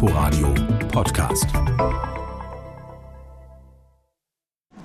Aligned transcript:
Inforadio 0.00 0.54
Podcast. 0.92 1.48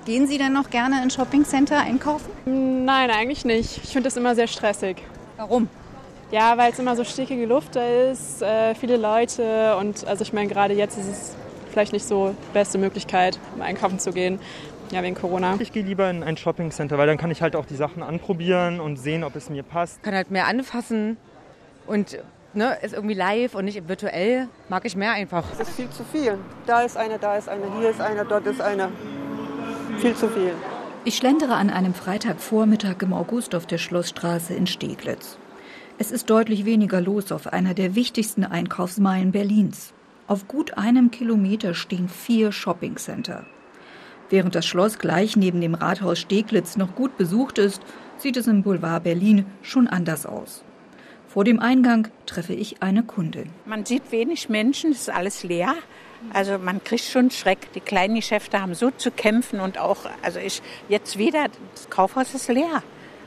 Gehen 0.04 0.26
Sie 0.26 0.38
denn 0.38 0.52
noch 0.52 0.70
gerne 0.70 1.04
in 1.04 1.10
Shoppingcenter 1.10 1.78
einkaufen? 1.78 2.84
Nein, 2.84 3.12
eigentlich 3.12 3.44
nicht. 3.44 3.78
Ich 3.84 3.90
finde 3.90 4.08
das 4.08 4.16
immer 4.16 4.34
sehr 4.34 4.48
stressig. 4.48 4.96
Warum? 5.36 5.68
Ja, 6.32 6.58
weil 6.58 6.72
es 6.72 6.80
immer 6.80 6.96
so 6.96 7.04
stickige 7.04 7.46
Luft 7.46 7.76
da 7.76 8.10
ist, 8.10 8.42
äh, 8.42 8.74
viele 8.74 8.96
Leute 8.96 9.76
und 9.76 10.04
also 10.04 10.22
ich 10.22 10.32
meine, 10.32 10.48
gerade 10.48 10.74
jetzt 10.74 10.98
ist 10.98 11.06
es 11.06 11.36
vielleicht 11.70 11.92
nicht 11.92 12.06
so 12.06 12.30
die 12.30 12.52
beste 12.52 12.78
Möglichkeit, 12.78 13.38
um 13.54 13.62
einkaufen 13.62 14.00
zu 14.00 14.12
gehen. 14.12 14.40
Ja, 14.90 15.04
wegen 15.04 15.14
Corona. 15.14 15.54
Ich 15.60 15.70
gehe 15.70 15.84
lieber 15.84 16.10
in 16.10 16.24
ein 16.24 16.36
Shoppingcenter, 16.36 16.98
weil 16.98 17.06
dann 17.06 17.18
kann 17.18 17.30
ich 17.30 17.40
halt 17.40 17.54
auch 17.54 17.66
die 17.66 17.76
Sachen 17.76 18.02
anprobieren 18.02 18.80
und 18.80 18.96
sehen, 18.96 19.22
ob 19.22 19.36
es 19.36 19.48
mir 19.48 19.62
passt. 19.62 20.02
Kann 20.02 20.16
halt 20.16 20.32
mehr 20.32 20.48
anfassen 20.48 21.18
und 21.86 22.18
ne, 22.56 22.78
ist 22.82 22.94
irgendwie 22.94 23.14
live 23.14 23.54
und 23.54 23.64
nicht 23.64 23.88
virtuell. 23.88 24.48
Mag 24.68 24.84
ich 24.84 24.96
mehr 24.96 25.12
einfach. 25.12 25.44
Es 25.52 25.60
ist 25.60 25.70
viel 25.76 25.90
zu 25.90 26.04
viel. 26.04 26.38
Da 26.66 26.82
ist 26.82 26.96
eine, 26.96 27.18
da 27.18 27.36
ist 27.36 27.48
eine, 27.48 27.62
hier 27.78 27.90
ist 27.90 28.00
eine, 28.00 28.24
dort 28.24 28.46
ist 28.46 28.60
eine. 28.60 28.90
Viel 29.98 30.14
zu 30.14 30.28
viel. 30.28 30.52
Ich 31.04 31.16
schlendere 31.16 31.54
an 31.54 31.70
einem 31.70 31.94
Freitagvormittag 31.94 33.02
im 33.02 33.12
August 33.12 33.54
auf 33.54 33.66
der 33.66 33.78
Schlossstraße 33.78 34.54
in 34.54 34.66
Steglitz. 34.66 35.36
Es 35.98 36.10
ist 36.10 36.30
deutlich 36.30 36.64
weniger 36.64 37.00
los 37.00 37.30
auf 37.30 37.52
einer 37.52 37.74
der 37.74 37.94
wichtigsten 37.94 38.44
Einkaufsmeilen 38.44 39.30
Berlins. 39.30 39.92
Auf 40.26 40.48
gut 40.48 40.78
einem 40.78 41.10
Kilometer 41.10 41.74
stehen 41.74 42.08
vier 42.08 42.50
Shoppingcenter. 42.50 43.44
Während 44.30 44.54
das 44.54 44.66
Schloss 44.66 44.98
gleich 44.98 45.36
neben 45.36 45.60
dem 45.60 45.74
Rathaus 45.74 46.18
Steglitz 46.18 46.76
noch 46.76 46.94
gut 46.94 47.16
besucht 47.18 47.58
ist, 47.58 47.82
sieht 48.16 48.36
es 48.36 48.46
im 48.46 48.62
Boulevard 48.62 49.04
Berlin 49.04 49.44
schon 49.62 49.86
anders 49.86 50.24
aus. 50.24 50.64
Vor 51.34 51.42
dem 51.42 51.58
Eingang 51.58 52.06
treffe 52.26 52.52
ich 52.52 52.80
eine 52.80 53.02
Kundin. 53.02 53.50
Man 53.66 53.84
sieht 53.84 54.12
wenig 54.12 54.48
Menschen, 54.48 54.92
es 54.92 55.00
ist 55.00 55.10
alles 55.10 55.42
leer. 55.42 55.74
Also 56.32 56.58
man 56.58 56.84
kriegt 56.84 57.02
schon 57.02 57.32
Schreck. 57.32 57.72
Die 57.72 57.80
kleinen 57.80 58.14
Geschäfte 58.14 58.62
haben 58.62 58.74
so 58.74 58.92
zu 58.92 59.10
kämpfen 59.10 59.58
und 59.58 59.76
auch, 59.76 60.06
also 60.22 60.38
ich 60.38 60.62
jetzt 60.88 61.18
wieder, 61.18 61.46
das 61.74 61.90
Kaufhaus 61.90 62.34
ist 62.34 62.46
leer. 62.46 62.84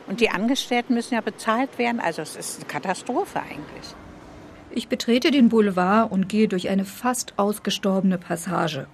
Und 0.07 0.21
die 0.21 0.29
Angestellten 0.29 0.93
müssen 0.93 1.15
ja 1.15 1.19
bezahlt 1.19 1.77
werden. 1.77 1.99
Also 1.99 2.21
es 2.21 2.37
ist 2.37 2.59
eine 2.59 2.67
Katastrophe 2.69 3.41
eigentlich. 3.41 3.93
Ich 4.71 4.87
betrete 4.87 5.29
den 5.29 5.49
Boulevard 5.49 6.09
und 6.09 6.29
gehe 6.29 6.47
durch 6.47 6.69
eine 6.69 6.85
fast 6.85 7.33
ausgestorbene 7.35 8.17
Passage. 8.17 8.87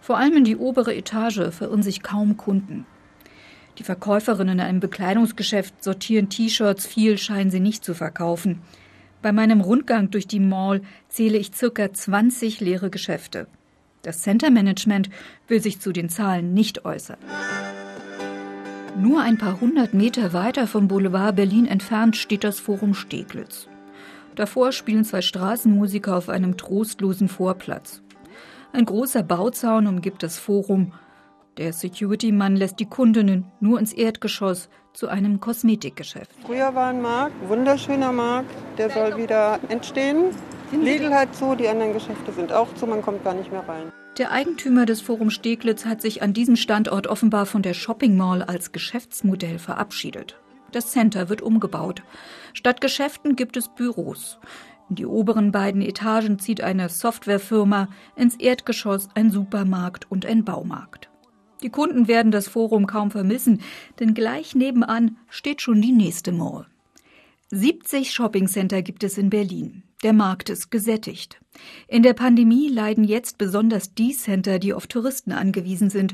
Vor 0.00 0.18
allem 0.18 0.38
in 0.38 0.44
die 0.44 0.56
obere 0.56 0.92
Etage 0.92 1.52
verirren 1.52 1.84
sich 1.84 2.02
kaum 2.02 2.36
Kunden. 2.36 2.84
Die 3.78 3.82
Verkäuferinnen 3.82 4.58
in 4.58 4.64
einem 4.64 4.80
Bekleidungsgeschäft 4.80 5.82
sortieren 5.82 6.28
T-Shirts, 6.28 6.86
viel 6.86 7.18
scheinen 7.18 7.50
sie 7.50 7.60
nicht 7.60 7.84
zu 7.84 7.94
verkaufen. 7.94 8.60
Bei 9.20 9.32
meinem 9.32 9.60
Rundgang 9.60 10.10
durch 10.10 10.26
die 10.26 10.40
Mall 10.40 10.82
zähle 11.08 11.38
ich 11.38 11.54
circa 11.54 11.92
20 11.92 12.60
leere 12.60 12.90
Geschäfte. 12.90 13.46
Das 14.02 14.20
Center 14.20 14.50
Management 14.50 15.08
will 15.48 15.62
sich 15.62 15.80
zu 15.80 15.92
den 15.92 16.08
Zahlen 16.08 16.52
nicht 16.52 16.84
äußern. 16.84 17.18
Nur 18.96 19.22
ein 19.22 19.38
paar 19.38 19.60
hundert 19.60 19.92
Meter 19.92 20.32
weiter 20.32 20.66
vom 20.66 20.86
Boulevard 20.86 21.34
Berlin 21.34 21.66
entfernt 21.66 22.16
steht 22.16 22.44
das 22.44 22.60
Forum 22.60 22.94
Steglitz. 22.94 23.66
Davor 24.36 24.72
spielen 24.72 25.04
zwei 25.04 25.22
Straßenmusiker 25.22 26.16
auf 26.16 26.28
einem 26.28 26.56
trostlosen 26.56 27.28
Vorplatz. 27.28 28.02
Ein 28.72 28.84
großer 28.84 29.22
Bauzaun 29.22 29.86
umgibt 29.86 30.22
das 30.22 30.38
Forum. 30.38 30.92
Der 31.56 31.72
Security-Mann 31.72 32.56
lässt 32.56 32.80
die 32.80 32.86
Kundinnen 32.86 33.44
nur 33.60 33.78
ins 33.78 33.92
Erdgeschoss 33.92 34.68
zu 34.92 35.06
einem 35.06 35.38
Kosmetikgeschäft. 35.38 36.32
Früher 36.44 36.74
war 36.74 36.88
ein 36.88 37.00
Markt, 37.00 37.48
wunderschöner 37.48 38.12
Markt, 38.12 38.50
der 38.76 38.90
soll 38.90 39.16
wieder 39.16 39.60
entstehen. 39.68 40.34
Lidl 40.72 41.14
hat 41.14 41.34
zu, 41.36 41.54
die 41.54 41.68
anderen 41.68 41.92
Geschäfte 41.92 42.32
sind 42.32 42.52
auch 42.52 42.74
zu, 42.74 42.88
man 42.88 43.02
kommt 43.02 43.22
gar 43.22 43.34
nicht 43.34 43.52
mehr 43.52 43.68
rein. 43.68 43.92
Der 44.18 44.32
Eigentümer 44.32 44.84
des 44.84 45.00
Forum 45.00 45.30
Steglitz 45.30 45.84
hat 45.84 46.00
sich 46.02 46.22
an 46.22 46.32
diesem 46.32 46.56
Standort 46.56 47.06
offenbar 47.06 47.46
von 47.46 47.62
der 47.62 47.74
Shopping 47.74 48.16
Mall 48.16 48.42
als 48.42 48.72
Geschäftsmodell 48.72 49.60
verabschiedet. 49.60 50.40
Das 50.72 50.90
Center 50.90 51.28
wird 51.28 51.40
umgebaut. 51.42 52.02
Statt 52.52 52.80
Geschäften 52.80 53.36
gibt 53.36 53.56
es 53.56 53.68
Büros. 53.68 54.40
In 54.90 54.96
die 54.96 55.06
oberen 55.06 55.52
beiden 55.52 55.82
Etagen 55.82 56.40
zieht 56.40 56.62
eine 56.62 56.88
Softwarefirma, 56.88 57.88
ins 58.16 58.36
Erdgeschoss 58.36 59.08
ein 59.14 59.30
Supermarkt 59.30 60.10
und 60.10 60.26
ein 60.26 60.44
Baumarkt. 60.44 61.10
Die 61.64 61.70
Kunden 61.70 62.08
werden 62.08 62.30
das 62.30 62.46
Forum 62.46 62.86
kaum 62.86 63.10
vermissen, 63.10 63.62
denn 63.98 64.12
gleich 64.12 64.54
nebenan 64.54 65.16
steht 65.30 65.62
schon 65.62 65.80
die 65.80 65.92
nächste 65.92 66.30
Mall. 66.30 66.66
70 67.52 68.12
Shoppingcenter 68.12 68.82
gibt 68.82 69.02
es 69.02 69.16
in 69.16 69.30
Berlin. 69.30 69.82
Der 70.02 70.12
Markt 70.12 70.50
ist 70.50 70.70
gesättigt. 70.70 71.40
In 71.88 72.02
der 72.02 72.12
Pandemie 72.12 72.68
leiden 72.68 73.04
jetzt 73.04 73.38
besonders 73.38 73.94
die 73.94 74.12
Center, 74.12 74.58
die 74.58 74.74
auf 74.74 74.88
Touristen 74.88 75.32
angewiesen 75.32 75.88
sind 75.88 76.12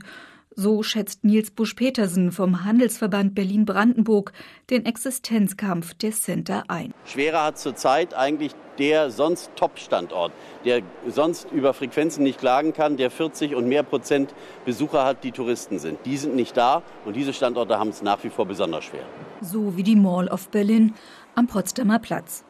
so 0.61 0.83
schätzt 0.83 1.25
Nils 1.25 1.51
Busch-Petersen 1.51 2.33
vom 2.33 2.65
Handelsverband 2.65 3.35
Berlin-Brandenburg 3.35 4.33
den 4.69 4.85
Existenzkampf 4.85 5.95
der 5.95 6.13
Center 6.13 6.65
ein. 6.69 6.93
Schwerer 7.07 7.45
hat 7.45 7.59
zurzeit 7.59 8.13
eigentlich 8.13 8.53
der 8.79 9.11
sonst 9.11 9.51
Top-Standort, 9.57 10.33
der 10.65 10.83
sonst 11.09 11.51
über 11.51 11.73
Frequenzen 11.73 12.25
nicht 12.25 12.39
klagen 12.39 12.75
kann, 12.75 12.99
der 12.99 13.11
40 13.11 13.55
und 13.55 13.69
mehr 13.69 13.83
Prozent 13.83 14.35
Besucher 14.67 15.05
hat, 15.05 15.25
die 15.25 15.33
Touristen 15.33 15.79
sind. 15.79 15.99
Die 16.05 16.19
sind 16.19 16.37
nicht 16.37 16.57
da 16.57 16.83
und 17.07 17.17
diese 17.17 17.33
Standorte 17.33 17.79
haben 17.79 17.91
es 17.91 18.03
nach 18.03 18.23
wie 18.23 18.31
vor 18.31 18.47
besonders 18.47 18.85
schwer. 18.85 19.05
So 19.41 19.77
wie 19.77 19.83
die 19.83 19.97
Mall 19.97 20.29
of 20.29 20.51
Berlin 20.51 20.95
am 21.35 21.47
Potsdamer 21.47 21.99
Platz. 21.99 22.45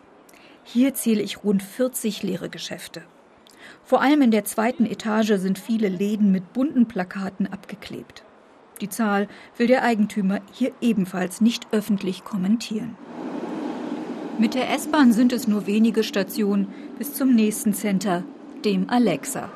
Hier 0.64 0.94
zähle 0.94 1.22
ich 1.22 1.44
rund 1.44 1.62
40 1.62 2.22
leere 2.22 2.48
Geschäfte. 2.48 3.02
Vor 3.90 4.02
allem 4.02 4.22
in 4.22 4.30
der 4.30 4.44
zweiten 4.44 4.86
Etage 4.86 5.32
sind 5.38 5.58
viele 5.58 5.88
Läden 5.88 6.30
mit 6.30 6.52
bunten 6.52 6.86
Plakaten 6.86 7.52
abgeklebt. 7.52 8.22
Die 8.80 8.88
Zahl 8.88 9.26
will 9.56 9.66
der 9.66 9.82
Eigentümer 9.82 10.38
hier 10.52 10.70
ebenfalls 10.80 11.40
nicht 11.40 11.66
öffentlich 11.72 12.22
kommentieren. 12.22 12.96
Mit 14.38 14.54
der 14.54 14.72
S-Bahn 14.72 15.12
sind 15.12 15.32
es 15.32 15.48
nur 15.48 15.66
wenige 15.66 16.04
Stationen 16.04 16.68
bis 16.98 17.14
zum 17.14 17.34
nächsten 17.34 17.74
Center, 17.74 18.22
dem 18.64 18.88
Alexa. 18.88 19.50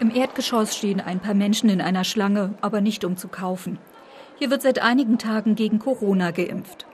Im 0.00 0.12
Erdgeschoss 0.12 0.76
stehen 0.76 1.00
ein 1.00 1.20
paar 1.20 1.34
Menschen 1.34 1.70
in 1.70 1.80
einer 1.80 2.02
Schlange, 2.02 2.54
aber 2.62 2.80
nicht 2.80 3.04
um 3.04 3.16
zu 3.16 3.28
kaufen. 3.28 3.78
Hier 4.40 4.50
wird 4.50 4.62
seit 4.62 4.82
einigen 4.82 5.18
Tagen 5.18 5.54
gegen 5.54 5.78
Corona 5.78 6.32
geimpft. 6.32 6.88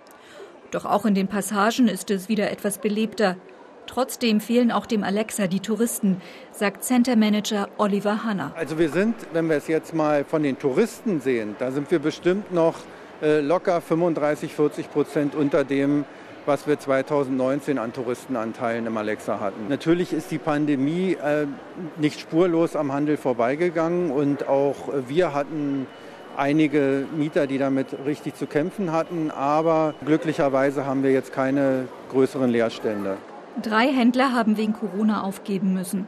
Doch 0.70 0.84
auch 0.84 1.06
in 1.06 1.15
den 1.15 1.28
Passagen 1.28 1.88
ist 1.88 2.10
es 2.10 2.28
wieder 2.28 2.50
etwas 2.50 2.76
belebter. 2.76 3.38
Trotzdem 3.88 4.41
fehlen 4.41 4.71
auch 4.71 4.87
dem 4.87 5.03
Alexa 5.03 5.47
die 5.47 5.60
Touristen, 5.60 6.21
sagt 6.53 6.84
Center 6.84 7.16
Manager 7.16 7.69
Oliver 7.78 8.22
Hanna. 8.22 8.53
Also 8.54 8.78
wir 8.78 8.91
sind, 8.91 9.16
wenn 9.32 9.49
wir 9.49 9.56
es 9.56 9.66
jetzt 9.66 9.94
mal 9.94 10.25
von 10.25 10.43
den 10.43 10.59
Touristen 10.59 11.21
sehen, 11.21 11.56
da 11.59 11.72
sind 11.72 11.91
wir 11.91 11.99
bestimmt 11.99 12.53
noch 12.53 12.76
äh, 13.22 13.41
locker 13.41 13.81
35, 13.81 14.53
40 14.53 14.93
Prozent 14.93 15.34
unter 15.34 15.65
dem, 15.65 16.04
was 16.44 16.66
wir 16.66 16.78
2019 16.78 17.78
an 17.78 17.93
Touristenanteilen 17.93 18.87
im 18.87 18.97
Alexa 18.97 19.41
hatten. 19.41 19.69
Natürlich 19.69 20.12
ist 20.12 20.31
die 20.31 20.38
Pandemie 20.38 21.15
äh, 21.15 21.47
nicht 21.97 22.20
spurlos 22.20 22.76
am 22.76 22.93
Handel 22.93 23.16
vorbeigegangen 23.16 24.10
und 24.10 24.49
auch 24.49 24.88
wir 25.09 25.32
hatten 25.34 25.87
einige 26.37 27.06
Mieter, 27.16 27.47
die 27.47 27.59
damit 27.59 27.88
richtig 28.06 28.37
zu 28.37 28.47
kämpfen 28.47 28.93
hatten, 28.93 29.31
aber 29.31 29.94
glücklicherweise 30.05 30.87
haben 30.87 31.03
wir 31.03 31.10
jetzt 31.10 31.32
keine 31.32 31.88
größeren 32.10 32.50
Leerstände. 32.50 33.16
Drei 33.62 33.88
Händler 33.92 34.32
haben 34.32 34.56
wegen 34.56 34.72
Corona 34.72 35.22
aufgeben 35.22 35.72
müssen. 35.72 36.06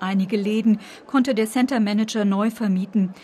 Einige 0.00 0.36
Läden 0.36 0.78
konnte 1.06 1.34
der 1.34 1.46
Center 1.46 1.80
Manager 1.80 2.24
neu 2.24 2.50
vermieten. 2.50 3.14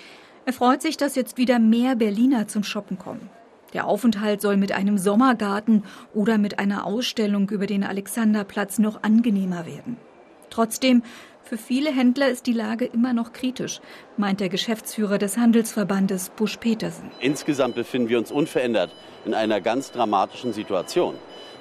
Er 0.46 0.54
freut 0.54 0.80
sich, 0.80 0.96
dass 0.96 1.14
jetzt 1.14 1.36
wieder 1.36 1.58
mehr 1.58 1.94
Berliner 1.94 2.48
zum 2.48 2.62
Shoppen 2.62 2.98
kommen. 2.98 3.28
Der 3.74 3.86
Aufenthalt 3.86 4.40
soll 4.40 4.56
mit 4.56 4.72
einem 4.72 4.96
Sommergarten 4.96 5.84
oder 6.14 6.38
mit 6.38 6.58
einer 6.58 6.86
Ausstellung 6.86 7.50
über 7.50 7.66
den 7.66 7.84
Alexanderplatz 7.84 8.78
noch 8.78 9.02
angenehmer 9.02 9.66
werden. 9.66 9.98
Trotzdem, 10.48 11.02
für 11.42 11.58
viele 11.58 11.92
Händler 11.92 12.28
ist 12.28 12.46
die 12.46 12.52
Lage 12.52 12.86
immer 12.86 13.12
noch 13.12 13.32
kritisch, 13.32 13.80
meint 14.16 14.40
der 14.40 14.48
Geschäftsführer 14.48 15.18
des 15.18 15.36
Handelsverbandes 15.36 16.30
Busch 16.30 16.56
Petersen. 16.56 17.10
Insgesamt 17.20 17.74
befinden 17.74 18.08
wir 18.08 18.18
uns 18.18 18.32
unverändert 18.32 18.90
in 19.26 19.34
einer 19.34 19.60
ganz 19.60 19.92
dramatischen 19.92 20.52
Situation. 20.52 21.14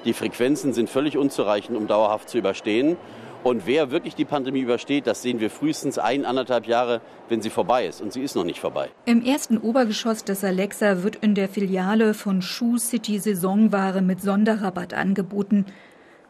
Die 0.05 0.13
Frequenzen 0.13 0.73
sind 0.73 0.89
völlig 0.89 1.17
unzureichend, 1.17 1.77
um 1.77 1.87
dauerhaft 1.87 2.29
zu 2.29 2.37
überstehen. 2.37 2.95
Und 3.43 3.67
wer 3.67 3.91
wirklich 3.91 4.15
die 4.15 4.25
Pandemie 4.25 4.61
übersteht, 4.61 5.05
das 5.05 5.21
sehen 5.21 5.39
wir 5.39 5.51
frühestens 5.51 5.99
ein, 5.99 6.25
anderthalb 6.25 6.67
Jahre, 6.67 7.01
wenn 7.29 7.41
sie 7.41 7.49
vorbei 7.51 7.85
ist. 7.85 8.01
Und 8.01 8.13
sie 8.13 8.21
ist 8.21 8.35
noch 8.35 8.43
nicht 8.43 8.59
vorbei. 8.59 8.89
Im 9.05 9.23
ersten 9.23 9.57
Obergeschoss 9.57 10.23
des 10.23 10.43
Alexa 10.43 11.03
wird 11.03 11.17
in 11.17 11.35
der 11.35 11.49
Filiale 11.49 12.13
von 12.13 12.41
Shoe 12.41 12.79
City 12.79 13.19
Saisonware 13.19 14.01
mit 14.01 14.21
Sonderrabatt 14.21 14.93
angeboten. 14.95 15.65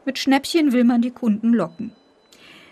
Mit 0.06 0.19
Schnäppchen 0.19 0.74
will 0.74 0.83
man 0.83 1.01
die 1.01 1.12
Kunden 1.12 1.54
locken. 1.54 1.94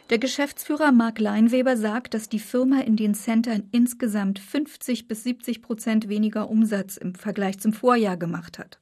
Der 0.10 0.20
Geschäftsführer 0.20 0.92
Marc 0.92 1.20
Leinweber 1.20 1.78
sagt, 1.78 2.14
dass 2.14 2.28
die 2.28 2.40
Firma 2.40 2.82
in 2.82 2.98
den 2.98 3.16
Centern 3.16 3.70
insgesamt 3.72 4.40
50 4.40 5.08
bis 5.08 5.24
70 5.24 5.62
Prozent 5.62 6.10
weniger 6.10 6.50
Umsatz 6.50 6.98
im 6.98 7.16
Vergleich 7.16 7.60
zum 7.60 7.72
Vorjahr 7.72 8.18
gemacht 8.18 8.60
hat. 8.60 8.80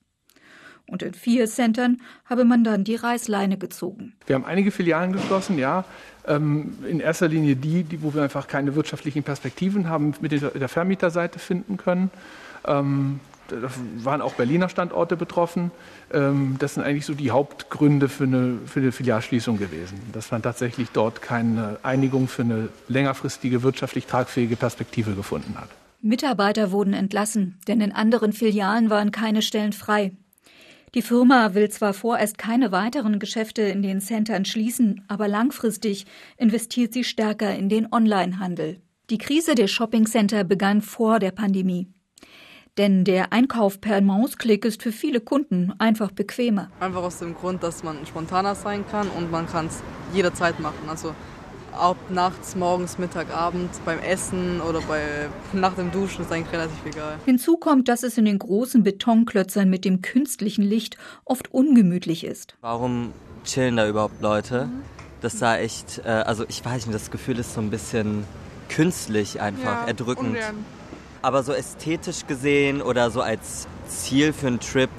Und 0.91 1.03
in 1.03 1.13
vier 1.13 1.47
Centern 1.47 2.01
habe 2.25 2.43
man 2.43 2.65
dann 2.65 2.83
die 2.83 2.95
Reißleine 2.95 3.57
gezogen. 3.57 4.13
Wir 4.27 4.35
haben 4.35 4.45
einige 4.45 4.71
Filialen 4.71 5.13
geschlossen, 5.13 5.57
ja. 5.57 5.85
Ähm, 6.27 6.77
in 6.87 6.99
erster 6.99 7.29
Linie 7.29 7.55
die, 7.55 7.83
die, 7.83 8.03
wo 8.03 8.13
wir 8.13 8.21
einfach 8.21 8.47
keine 8.47 8.75
wirtschaftlichen 8.75 9.23
Perspektiven 9.23 9.87
haben, 9.87 10.13
mit 10.19 10.33
der 10.33 10.67
Vermieterseite 10.67 11.39
finden 11.39 11.77
können. 11.77 12.11
Ähm, 12.67 13.21
da 13.47 13.69
waren 14.03 14.21
auch 14.21 14.33
Berliner 14.33 14.67
Standorte 14.67 15.15
betroffen. 15.15 15.71
Ähm, 16.11 16.57
das 16.59 16.75
sind 16.75 16.83
eigentlich 16.83 17.05
so 17.05 17.13
die 17.13 17.31
Hauptgründe 17.31 18.09
für 18.09 18.25
eine, 18.25 18.57
für 18.65 18.81
eine 18.81 18.91
Filialschließung 18.91 19.57
gewesen, 19.57 19.97
dass 20.11 20.31
man 20.31 20.41
tatsächlich 20.41 20.89
dort 20.91 21.21
keine 21.21 21.77
Einigung 21.83 22.27
für 22.27 22.41
eine 22.41 22.67
längerfristige 22.89 23.63
wirtschaftlich 23.63 24.07
tragfähige 24.07 24.57
Perspektive 24.57 25.13
gefunden 25.13 25.55
hat. 25.57 25.69
Mitarbeiter 26.01 26.71
wurden 26.71 26.93
entlassen, 26.93 27.59
denn 27.67 27.79
in 27.79 27.91
anderen 27.91 28.33
Filialen 28.33 28.89
waren 28.89 29.11
keine 29.11 29.41
Stellen 29.41 29.71
frei. 29.71 30.11
Die 30.93 31.01
Firma 31.01 31.53
will 31.53 31.69
zwar 31.69 31.93
vorerst 31.93 32.37
keine 32.37 32.73
weiteren 32.73 33.17
Geschäfte 33.17 33.61
in 33.61 33.81
den 33.81 34.01
Centern 34.01 34.43
schließen, 34.43 35.05
aber 35.07 35.29
langfristig 35.29 36.05
investiert 36.35 36.91
sie 36.91 37.05
stärker 37.05 37.55
in 37.55 37.69
den 37.69 37.87
Onlinehandel. 37.93 38.81
Die 39.09 39.17
Krise 39.17 39.55
der 39.55 39.67
Shoppingcenter 39.67 40.43
begann 40.43 40.81
vor 40.81 41.19
der 41.19 41.31
Pandemie. 41.31 41.87
Denn 42.77 43.05
der 43.05 43.31
Einkauf 43.31 43.79
per 43.79 44.01
Mausklick 44.01 44.65
ist 44.65 44.83
für 44.83 44.91
viele 44.91 45.21
Kunden 45.21 45.71
einfach 45.79 46.11
bequemer. 46.11 46.69
Einfach 46.81 47.03
aus 47.03 47.19
dem 47.19 47.35
Grund, 47.35 47.63
dass 47.63 47.83
man 47.83 48.05
spontaner 48.05 48.55
sein 48.55 48.83
kann 48.91 49.07
und 49.11 49.31
man 49.31 49.47
kann 49.47 49.67
es 49.67 49.81
jederzeit 50.13 50.59
machen. 50.59 50.89
Also 50.89 51.15
ob 51.79 51.97
nachts, 52.09 52.55
morgens, 52.55 52.97
Mittag, 52.97 53.35
Abend, 53.35 53.69
beim 53.85 53.99
Essen 53.99 54.61
oder 54.61 54.81
bei, 54.81 55.01
nach 55.53 55.73
dem 55.73 55.91
Duschen 55.91 56.23
ist 56.23 56.31
eigentlich 56.31 56.53
relativ 56.53 56.85
egal. 56.85 57.15
Hinzu 57.25 57.57
kommt, 57.57 57.87
dass 57.87 58.03
es 58.03 58.17
in 58.17 58.25
den 58.25 58.39
großen 58.39 58.83
Betonklötzern 58.83 59.69
mit 59.69 59.85
dem 59.85 60.01
künstlichen 60.01 60.63
Licht 60.63 60.97
oft 61.25 61.53
ungemütlich 61.53 62.23
ist. 62.23 62.55
Warum 62.61 63.13
chillen 63.43 63.77
da 63.77 63.87
überhaupt 63.87 64.21
Leute? 64.21 64.69
Das 65.21 65.39
sah 65.39 65.57
echt, 65.57 66.01
äh, 66.05 66.09
also 66.09 66.45
ich 66.47 66.63
weiß 66.63 66.87
nicht, 66.87 66.95
das 66.95 67.11
Gefühl 67.11 67.39
ist 67.39 67.53
so 67.53 67.61
ein 67.61 67.69
bisschen 67.69 68.25
künstlich 68.69 69.39
einfach, 69.41 69.81
ja, 69.81 69.87
erdrückend. 69.87 70.29
Ungern. 70.29 70.65
Aber 71.21 71.43
so 71.43 71.53
ästhetisch 71.53 72.25
gesehen 72.25 72.81
oder 72.81 73.11
so 73.11 73.21
als 73.21 73.67
Ziel 73.87 74.33
für 74.33 74.47
einen 74.47 74.59
Trip 74.59 74.89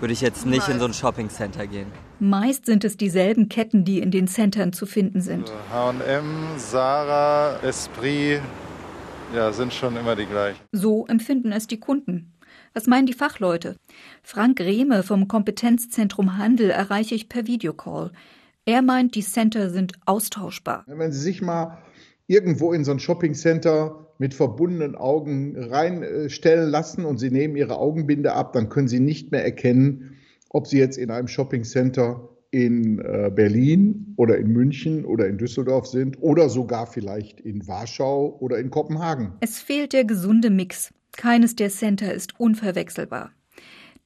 würde 0.00 0.12
ich 0.12 0.20
jetzt 0.20 0.46
nicht 0.46 0.68
in 0.68 0.78
so 0.78 0.86
ein 0.86 0.94
Shopping-Center 0.94 1.66
gehen. 1.66 1.86
Meist 2.20 2.66
sind 2.66 2.84
es 2.84 2.96
dieselben 2.96 3.48
Ketten, 3.48 3.84
die 3.84 4.00
in 4.00 4.10
den 4.10 4.26
Centern 4.26 4.72
zu 4.72 4.86
finden 4.86 5.20
sind. 5.20 5.52
H&M, 5.70 6.24
Sarah, 6.56 7.60
Esprit, 7.62 8.40
ja, 9.34 9.52
sind 9.52 9.72
schon 9.72 9.96
immer 9.96 10.16
die 10.16 10.26
gleichen. 10.26 10.58
So 10.72 11.06
empfinden 11.06 11.52
es 11.52 11.68
die 11.68 11.78
Kunden. 11.78 12.32
Was 12.74 12.88
meinen 12.88 13.06
die 13.06 13.12
Fachleute? 13.12 13.76
Frank 14.22 14.60
Rehme 14.60 15.04
vom 15.04 15.28
Kompetenzzentrum 15.28 16.36
Handel 16.38 16.70
erreiche 16.70 17.14
ich 17.14 17.28
per 17.28 17.46
Videocall. 17.46 18.10
Er 18.64 18.82
meint, 18.82 19.14
die 19.14 19.22
Center 19.22 19.70
sind 19.70 19.92
austauschbar. 20.04 20.84
Wenn 20.88 21.12
Sie 21.12 21.20
sich 21.20 21.40
mal 21.40 21.78
irgendwo 22.26 22.72
in 22.72 22.84
so 22.84 22.90
ein 22.90 22.98
Shoppingcenter 22.98 24.08
mit 24.18 24.34
verbundenen 24.34 24.96
Augen 24.96 25.56
reinstellen 25.56 26.68
lassen 26.68 27.04
und 27.04 27.18
Sie 27.18 27.30
nehmen 27.30 27.54
Ihre 27.54 27.78
Augenbinde 27.78 28.32
ab, 28.32 28.52
dann 28.54 28.68
können 28.68 28.88
Sie 28.88 29.00
nicht 29.00 29.30
mehr 29.30 29.44
erkennen, 29.44 30.17
ob 30.48 30.66
Sie 30.66 30.78
jetzt 30.78 30.98
in 30.98 31.10
einem 31.10 31.28
Shoppingcenter 31.28 32.28
in 32.50 32.98
äh, 33.00 33.30
Berlin 33.34 34.14
oder 34.16 34.38
in 34.38 34.48
München 34.48 35.04
oder 35.04 35.26
in 35.26 35.36
Düsseldorf 35.36 35.86
sind 35.86 36.16
oder 36.22 36.48
sogar 36.48 36.86
vielleicht 36.86 37.40
in 37.40 37.66
Warschau 37.68 38.36
oder 38.40 38.58
in 38.58 38.70
Kopenhagen. 38.70 39.32
Es 39.40 39.60
fehlt 39.60 39.92
der 39.92 40.04
gesunde 40.04 40.50
Mix. 40.50 40.92
Keines 41.12 41.56
der 41.56 41.68
Center 41.68 42.12
ist 42.12 42.38
unverwechselbar. 42.40 43.32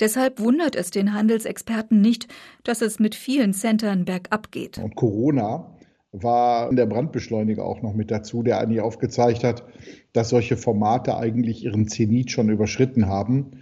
Deshalb 0.01 0.41
wundert 0.41 0.75
es 0.75 0.91
den 0.91 1.13
Handelsexperten 1.13 2.01
nicht, 2.01 2.27
dass 2.65 2.83
es 2.83 2.99
mit 2.99 3.15
vielen 3.15 3.53
Centern 3.53 4.05
bergab 4.05 4.51
geht. 4.51 4.79
Und 4.79 4.97
Corona 4.97 5.77
war 6.11 6.75
der 6.75 6.87
Brandbeschleuniger 6.87 7.65
auch 7.65 7.83
noch 7.83 7.95
mit 7.95 8.11
dazu, 8.11 8.43
der 8.43 8.59
eigentlich 8.59 8.81
aufgezeigt 8.81 9.45
hat, 9.45 9.65
dass 10.13 10.31
solche 10.31 10.57
Formate 10.57 11.17
eigentlich 11.17 11.65
ihren 11.65 11.89
Zenit 11.89 12.31
schon 12.31 12.49
überschritten 12.49 13.07
haben 13.07 13.53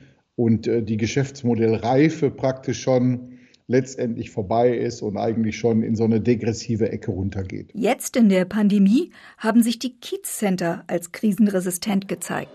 und 0.41 0.67
äh, 0.67 0.83
die 0.83 0.97
Geschäftsmodellreife 0.97 2.31
praktisch 2.31 2.81
schon 2.81 3.39
letztendlich 3.67 4.31
vorbei 4.31 4.75
ist 4.75 5.03
und 5.03 5.19
eigentlich 5.19 5.59
schon 5.59 5.83
in 5.83 5.97
so 5.97 6.05
eine 6.05 6.19
degressive 6.19 6.91
Ecke 6.91 7.11
runtergeht. 7.11 7.69
Jetzt 7.75 8.17
in 8.17 8.31
der 8.31 8.47
Pandemie 8.47 9.11
haben 9.37 9.63
sich 9.63 9.79
die 9.79 9.93
Kiez-Center 9.93 10.85
als 10.87 11.13
krisenresistent 11.13 12.09
gezeigt. 12.09 12.51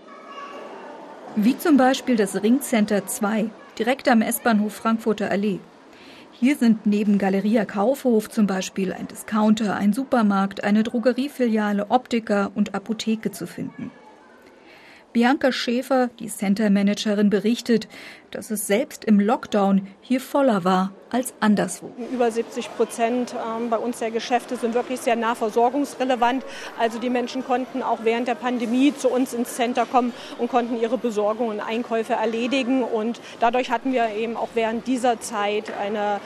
Wie 1.36 1.56
zum 1.56 1.76
Beispiel 1.76 2.16
das 2.16 2.42
Ringcenter 2.42 3.06
2, 3.06 3.50
direkt 3.78 4.08
am 4.08 4.20
S-Bahnhof 4.20 4.72
Frankfurter 4.72 5.30
Allee. 5.30 5.60
Hier 6.32 6.56
sind 6.56 6.86
neben 6.86 7.18
Galeria 7.18 7.64
Kaufhof 7.64 8.28
zum 8.28 8.48
Beispiel 8.48 8.92
ein 8.92 9.06
Discounter, 9.06 9.76
ein 9.76 9.92
Supermarkt, 9.92 10.64
eine 10.64 10.82
Drogeriefiliale, 10.82 11.88
Optiker 11.90 12.50
und 12.56 12.74
Apotheke 12.74 13.30
zu 13.30 13.46
finden. 13.46 13.92
Bianca 15.16 15.50
Schäfer, 15.50 16.10
die 16.18 16.26
Center-Managerin, 16.26 17.30
berichtet, 17.30 17.88
dass 18.32 18.50
es 18.50 18.66
selbst 18.66 19.02
im 19.02 19.18
Lockdown 19.18 19.86
hier 20.02 20.20
voller 20.20 20.62
war 20.62 20.92
als 21.08 21.32
anderswo. 21.40 21.90
Über 22.12 22.30
70 22.30 22.76
Prozent 22.76 23.34
ähm, 23.34 23.70
bei 23.70 23.78
uns 23.78 23.98
der 24.00 24.10
Geschäfte 24.10 24.56
sind 24.56 24.74
wirklich 24.74 25.00
sehr 25.00 25.16
nah 25.16 25.34
versorgungsrelevant. 25.34 26.44
Also 26.78 26.98
die 26.98 27.08
Menschen 27.08 27.46
konnten 27.46 27.82
auch 27.82 28.00
während 28.02 28.28
der 28.28 28.34
Pandemie 28.34 28.94
zu 28.94 29.08
uns 29.08 29.32
ins 29.32 29.54
Center 29.54 29.86
kommen 29.86 30.12
und 30.36 30.50
konnten 30.50 30.78
ihre 30.78 30.98
Besorgungen 30.98 31.52
und 31.52 31.60
Einkäufe 31.60 32.12
erledigen. 32.12 32.82
Und 32.82 33.18
dadurch 33.40 33.70
hatten 33.70 33.94
wir 33.94 34.10
eben 34.10 34.36
auch 34.36 34.50
während 34.52 34.86
dieser 34.86 35.18
Zeit 35.18 35.72
eine 35.80 36.20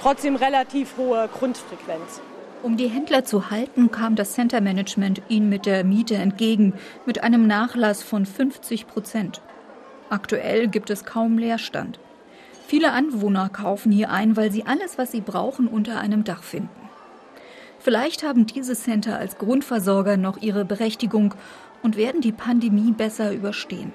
trotzdem 0.00 0.34
relativ 0.34 0.96
hohe 0.96 1.28
Grundfrequenz. 1.32 2.20
Um 2.62 2.76
die 2.76 2.86
Händler 2.86 3.24
zu 3.24 3.50
halten, 3.50 3.90
kam 3.90 4.14
das 4.14 4.34
Center 4.34 4.60
Management 4.60 5.20
ihnen 5.28 5.48
mit 5.48 5.66
der 5.66 5.82
Miete 5.82 6.14
entgegen, 6.14 6.74
mit 7.06 7.24
einem 7.24 7.48
Nachlass 7.48 8.04
von 8.04 8.24
50 8.24 8.86
Prozent. 8.86 9.42
Aktuell 10.10 10.68
gibt 10.68 10.88
es 10.90 11.04
kaum 11.04 11.38
Leerstand. 11.38 11.98
Viele 12.68 12.92
Anwohner 12.92 13.48
kaufen 13.48 13.90
hier 13.90 14.10
ein, 14.10 14.36
weil 14.36 14.52
sie 14.52 14.64
alles, 14.64 14.96
was 14.96 15.10
sie 15.10 15.20
brauchen, 15.20 15.66
unter 15.66 15.98
einem 15.98 16.22
Dach 16.22 16.44
finden. 16.44 16.70
Vielleicht 17.80 18.22
haben 18.22 18.46
diese 18.46 18.76
Center 18.76 19.18
als 19.18 19.38
Grundversorger 19.38 20.16
noch 20.16 20.40
ihre 20.40 20.64
Berechtigung 20.64 21.34
und 21.82 21.96
werden 21.96 22.20
die 22.20 22.30
Pandemie 22.30 22.92
besser 22.92 23.32
überstehen. 23.32 23.92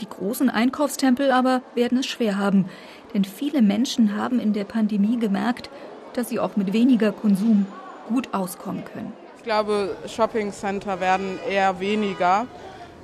Die 0.00 0.08
großen 0.08 0.48
Einkaufstempel 0.48 1.30
aber 1.30 1.60
werden 1.74 1.98
es 1.98 2.06
schwer 2.06 2.38
haben, 2.38 2.64
denn 3.12 3.26
viele 3.26 3.60
Menschen 3.60 4.16
haben 4.16 4.40
in 4.40 4.54
der 4.54 4.64
Pandemie 4.64 5.18
gemerkt, 5.18 5.68
dass 6.16 6.28
sie 6.28 6.38
auch 6.38 6.56
mit 6.56 6.72
weniger 6.72 7.12
Konsum 7.12 7.66
gut 8.08 8.32
auskommen 8.32 8.84
können. 8.84 9.12
Ich 9.36 9.44
glaube, 9.44 9.96
Shoppingcenter 10.06 11.00
werden 11.00 11.38
eher 11.48 11.80
weniger, 11.80 12.46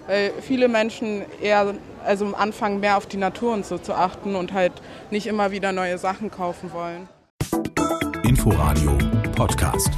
weil 0.07 0.33
viele 0.41 0.69
Menschen 0.69 1.23
eher 1.43 1.75
also 2.05 2.35
anfangen 2.35 2.81
mehr 2.81 2.97
auf 2.97 3.07
die 3.07 3.19
Natur 3.19 3.53
und 3.53 3.67
so 3.67 3.79
zu 3.79 3.95
achten 3.95 4.35
und 4.35 4.53
halt 4.53 4.73
nicht 5.11 5.27
immer 5.27 5.51
wieder 5.51 5.73
neue 5.73 5.99
Sachen 5.99 6.31
kaufen 6.31 6.73
wollen. 6.73 7.09
Inforadio 8.25 8.97
Podcast. 9.37 9.91